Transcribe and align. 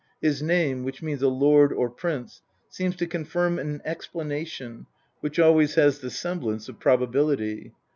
His 0.19 0.41
name, 0.41 0.83
which 0.83 1.03
means 1.03 1.21
a 1.21 1.27
lord 1.27 1.71
or 1.71 1.87
prince, 1.87 2.41
seems 2.69 2.95
to 2.95 3.05
confirm 3.05 3.59
an 3.59 3.83
explanation 3.85 4.87
which 5.19 5.37
always 5.37 5.75
has 5.75 5.99
the 5.99 6.09
semblance 6.09 6.67
of 6.67 6.79
probability. 6.79 7.71